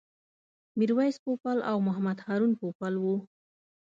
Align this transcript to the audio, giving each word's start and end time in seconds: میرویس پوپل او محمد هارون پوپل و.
میرویس 0.77 1.15
پوپل 1.23 1.57
او 1.71 1.77
محمد 1.87 2.19
هارون 2.25 2.53
پوپل 2.59 2.93
و. 2.99 3.05